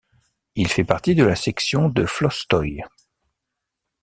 [0.55, 2.83] Il fait partie de la section de Flostoy.